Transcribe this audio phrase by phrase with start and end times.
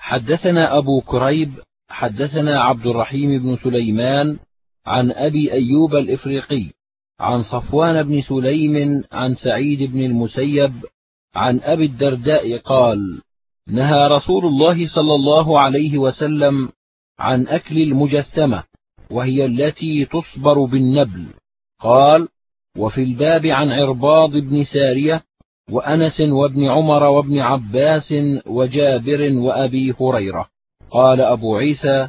[0.00, 1.52] حدثنا أبو كريب
[1.88, 4.38] حدثنا عبد الرحيم بن سليمان
[4.86, 6.70] عن أبي أيوب الإفريقي
[7.20, 10.72] عن صفوان بن سليم عن سعيد بن المسيب
[11.34, 13.22] عن أبي الدرداء قال
[13.68, 16.68] نهى رسول الله صلى الله عليه وسلم
[17.18, 18.64] عن أكل المجثمة
[19.10, 21.26] وهي التي تصبر بالنبل.
[21.80, 22.28] قال
[22.76, 25.22] وفي الباب عن عرباض بن سارية
[25.70, 28.14] وأنس وابن عمر وابن عباس
[28.46, 30.46] وجابر وأبي هريرة.
[30.90, 32.08] قال أبو عيسى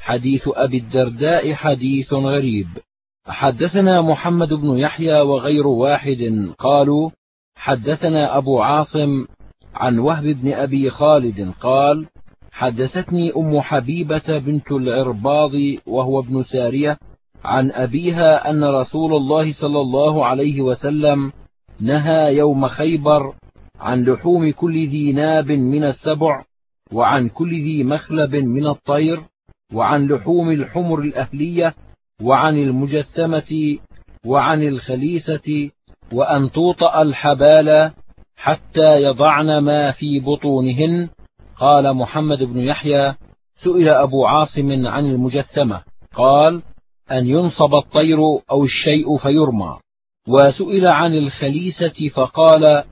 [0.00, 2.66] حديث أبي الدرداء حديث غريب.
[3.26, 7.10] حدثنا محمد بن يحيى وغير واحد قالوا
[7.56, 9.26] حدثنا أبو عاصم
[9.74, 12.06] عن وهب بن أبي خالد قال
[12.52, 15.50] حدثتني أم حبيبة بنت العرباض
[15.86, 16.98] وهو ابن سارية
[17.44, 21.32] عن أبيها أن رسول الله صلى الله عليه وسلم
[21.82, 23.34] نهى يوم خيبر
[23.80, 26.44] عن لحوم كل ذي ناب من السبع
[26.92, 29.22] وعن كل ذي مخلب من الطير
[29.74, 31.74] وعن لحوم الحمر الأهلية
[32.22, 33.78] وعن المجثمة
[34.26, 35.70] وعن الخليسة
[36.12, 37.90] وأن توطأ الحبال
[38.36, 41.08] حتى يضعن ما في بطونهن.
[41.56, 43.14] قال محمد بن يحيى
[43.64, 45.82] سئل أبو عاصم عن المجثمة
[46.14, 46.62] قال
[47.10, 48.18] أن ينصب الطير
[48.50, 49.78] أو الشيء فيرمى.
[50.28, 52.84] وسئل عن الخليسة فقال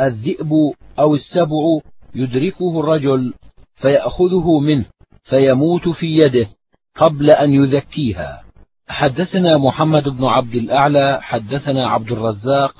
[0.00, 0.52] الذئب
[0.98, 1.80] أو السبع
[2.14, 3.34] يدركه الرجل
[3.74, 4.84] فيأخذه منه
[5.24, 6.48] فيموت في يده
[6.96, 8.42] قبل أن يذكيها.
[8.88, 12.74] حدثنا محمد بن عبد الأعلى حدثنا عبد الرزاق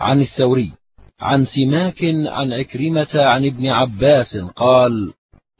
[0.00, 0.72] عن الثوري
[1.20, 5.12] عن سماك عن عكرمة عن ابن عباس قال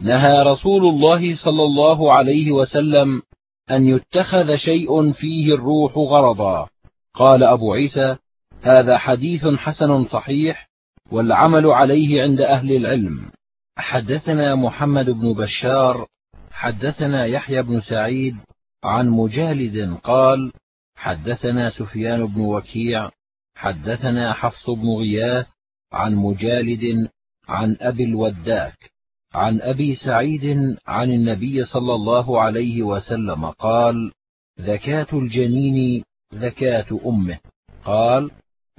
[0.03, 3.23] نهى رسول الله صلى الله عليه وسلم
[3.71, 6.69] أن يتخذ شيء فيه الروح غرضا.
[7.19, 8.17] قال أبو عيسى
[8.63, 10.69] هذا حديث حسن صحيح
[11.11, 13.31] والعمل عليه عند أهل العلم.
[13.79, 16.07] حدثنا محمد بن بشار
[16.51, 18.37] حدثنا يحيى بن سعيد
[18.85, 20.53] عن مجالد قال
[20.97, 23.11] حدثنا سفيان بن وكيع
[23.55, 25.47] حدثنا حفص بن غياث
[25.93, 27.09] عن مجالد
[27.49, 28.91] عن أبي الوداك
[29.35, 34.13] عن أبي سعيد عن النبي صلى الله عليه وسلم قال
[34.61, 37.39] ذكاة الجنين ذكاه أمه.
[37.85, 38.31] قال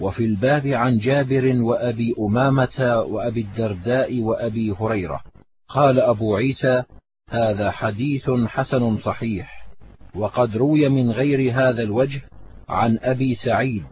[0.01, 5.21] وفي الباب عن جابر وأبي أمامة وأبي الدرداء وأبي هريرة.
[5.67, 6.83] قال أبو عيسى
[7.29, 9.67] هذا حديث حسن صحيح
[10.15, 12.21] وقد روي من غير هذا الوجه
[12.69, 13.83] عن أبي سعيد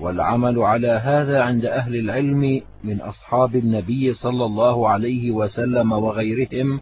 [0.00, 6.80] والعمل على هذا عند أهل العلم من أصحاب النبي صلى الله عليه وسلم وغيرهم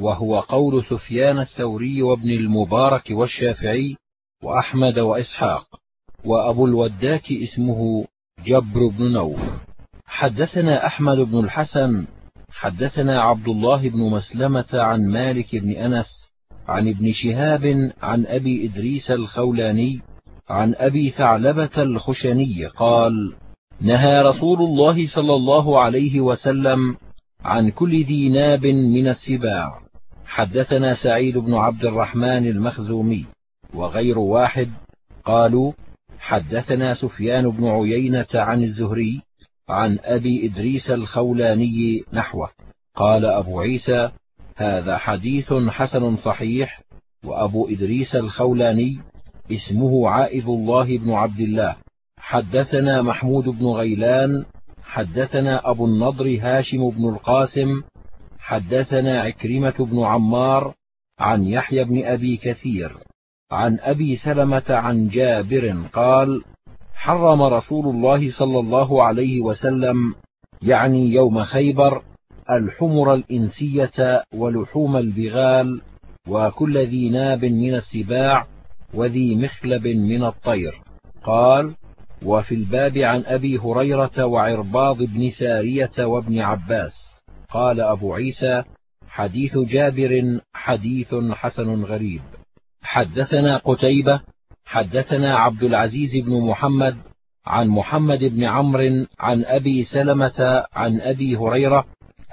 [0.00, 3.96] وهو قول سفيان الثوري وابن المبارك والشافعي
[4.42, 5.75] وأحمد وإسحاق.
[6.24, 8.04] وأبو الوداك اسمه
[8.44, 9.40] جبر بن نوف.
[10.06, 12.06] حدثنا أحمد بن الحسن
[12.50, 16.06] حدثنا عبد الله بن مسلمة عن مالك بن أنس
[16.68, 20.00] عن ابن شهاب عن أبي إدريس الخولاني
[20.48, 23.34] عن أبي ثعلبة الخشني قال
[23.80, 26.96] نهى رسول الله صلى الله عليه وسلم
[27.44, 29.80] عن كل ذي ناب من السباع.
[30.26, 33.26] حدثنا سعيد بن عبد الرحمن المخزومي
[33.74, 34.70] وغير واحد
[35.24, 35.72] قالوا
[36.26, 39.22] حدثنا سفيان بن عيينة عن الزهري
[39.68, 42.50] عن أبي إدريس الخولاني نحوه.
[42.94, 44.10] قال أبو عيسى
[44.56, 46.82] هذا حديث حسن صحيح
[47.24, 48.98] وأبو إدريس الخولاني
[49.52, 51.76] اسمه عائذ الله بن عبد الله.
[52.18, 54.44] حدثنا محمود بن غيلان
[54.82, 57.82] حدثنا أبو النضر هاشم بن القاسم
[58.38, 60.74] حدثنا عكرمة بن عمار
[61.18, 63.05] عن يحيى بن أبي كثير.
[63.50, 66.42] عن أبي سلمة عن جابر قال
[66.94, 70.14] حرم رسول الله صلى الله عليه وسلم
[70.62, 72.02] يعني يوم خيبر
[72.50, 75.80] الحمر الإنسية ولحوم البغال
[76.28, 78.46] وكل ذي ناب من السباع
[78.94, 80.82] وذي مخلب من الطير.
[81.24, 81.74] قال
[82.22, 86.92] وفي الباب عن أبي هريرة وعرباض بن سارية وابن عباس.
[87.50, 88.62] قال أبو عيسى
[89.08, 92.22] حديث جابر حديث حسن غريب.
[92.86, 94.20] حدثنا قتيبة
[94.64, 96.96] حدثنا عبد العزيز بن محمد
[97.46, 101.84] عن محمد بن عمرو عن أبي سلمة عن أبي هريرة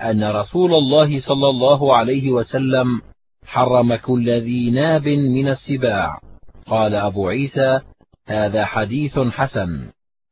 [0.01, 3.01] أن رسول الله صلى الله عليه وسلم
[3.45, 6.19] حرم كل ذي ناب من السباع.
[6.67, 7.79] قال أبو عيسى
[8.27, 9.89] هذا حديث حسن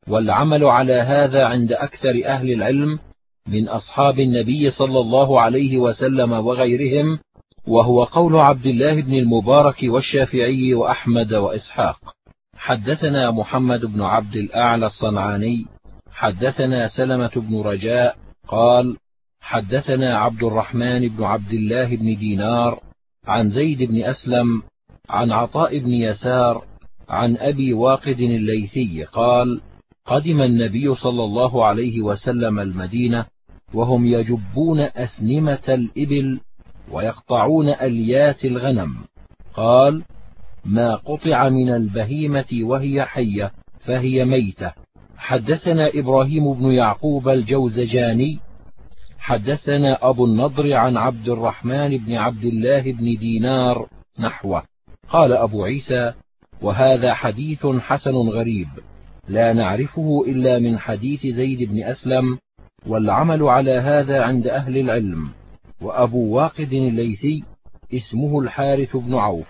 [0.07, 2.99] والعمل على هذا عند أكثر أهل العلم
[3.47, 7.19] من أصحاب النبي صلى الله عليه وسلم وغيرهم
[7.67, 11.99] وهو قول عبد الله بن المبارك والشافعي وأحمد وإسحاق.
[12.55, 15.65] حدثنا محمد بن عبد الأعلى الصنعاني.
[16.11, 18.15] حدثنا سلمة بن رجاء.
[18.47, 18.97] قال
[19.41, 22.79] حدثنا عبد الرحمن بن عبد الله بن دينار
[23.27, 24.61] عن زيد بن أسلم
[25.09, 26.65] عن عطاء بن يسار
[27.09, 29.61] عن أبي واقد الليثي قال
[30.05, 33.25] قدم النبي صلى الله عليه وسلم المدينة
[33.73, 36.39] وهم يجبون أسنمة الإبل
[36.91, 38.95] ويقطعون أليات الغنم.
[39.53, 40.03] قال
[40.65, 43.51] ما قطع من البهيمة وهي حية
[43.85, 44.73] فهي ميتة.
[45.17, 48.39] حدثنا إبراهيم بن يعقوب الجوزجاني.
[49.19, 53.87] حدثنا أبو النضر عن عبد الرحمن بن عبد الله بن دينار
[54.19, 54.63] نحوه.
[55.09, 56.13] قال أبو عيسى
[56.61, 58.67] وهذا حديث حسن غريب
[59.27, 62.37] لا نعرفه إلا من حديث زيد بن أسلم
[62.87, 65.29] والعمل على هذا عند أهل العلم.
[65.81, 67.43] وأبو واقد الليثي
[67.93, 69.47] اسمه الحارث بن عوف.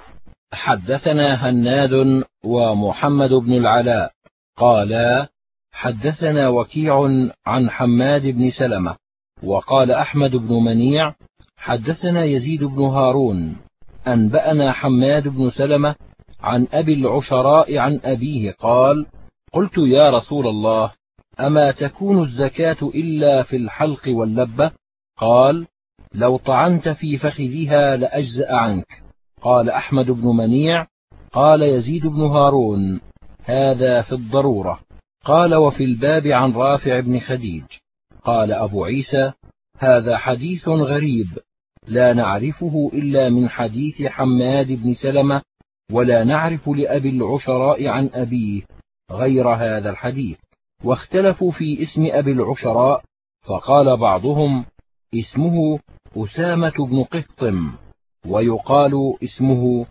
[0.54, 4.12] حدثنا هناد ومحمد بن العلاء.
[4.57, 5.28] قالا
[5.72, 7.10] حدثنا وكيع
[7.45, 8.95] عن حماد بن سلمة.
[9.44, 11.16] وقال أحمد بن منيع
[11.57, 13.57] حدثنا يزيد بن هارون.
[14.07, 15.95] أنبأنا حماد بن سلمة
[16.39, 19.06] عن أبي العشراء عن أبيه قال
[19.54, 20.92] قلت يا رسول الله
[21.39, 24.72] أما تكون الزكاة إلا في الحلق واللبة؟
[25.18, 25.68] قال
[26.13, 28.87] لو طعنت في فخذها لأجزأ عنك.
[29.41, 30.87] قال أحمد بن منيع
[31.31, 33.01] قال يزيد بن هارون
[33.43, 34.79] هذا في الضرورة.
[35.25, 37.63] قال وفي الباب عن رافع بن خديج.
[38.23, 39.31] قال أبو عيسى
[39.77, 41.27] هذا حديث غريب
[41.87, 45.41] لا نعرفه إلا من حديث حماد بن سلمة
[45.91, 48.61] ولا نعرف لأبي العشراء عن أبيه
[49.11, 50.37] غير هذا الحديث.
[50.83, 53.03] واختلفوا في اسم أبي العشراء
[53.41, 54.65] فقال بعضهم
[55.15, 55.79] اسمه
[56.17, 57.71] أسامة بن قحطم
[58.25, 58.93] ويقال
[59.23, 59.85] اسمه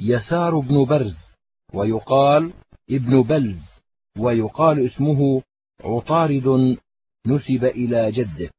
[0.00, 1.36] يسار بن برز
[1.74, 2.52] ويقال
[2.90, 3.80] ابن بلز
[4.18, 5.42] ويقال اسمه
[5.84, 6.76] عطارد
[7.26, 8.50] نسب إلى جده.